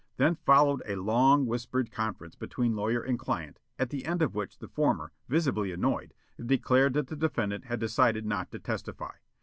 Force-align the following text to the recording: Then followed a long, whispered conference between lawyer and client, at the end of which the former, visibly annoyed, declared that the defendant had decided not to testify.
Then 0.17 0.33
followed 0.33 0.81
a 0.87 0.95
long, 0.95 1.45
whispered 1.45 1.91
conference 1.91 2.33
between 2.33 2.75
lawyer 2.75 3.03
and 3.03 3.19
client, 3.19 3.59
at 3.77 3.91
the 3.91 4.05
end 4.05 4.23
of 4.23 4.33
which 4.33 4.57
the 4.57 4.67
former, 4.67 5.11
visibly 5.29 5.71
annoyed, 5.71 6.15
declared 6.43 6.93
that 6.93 7.05
the 7.09 7.15
defendant 7.15 7.65
had 7.65 7.79
decided 7.79 8.25
not 8.25 8.49
to 8.51 8.57
testify. 8.57 9.17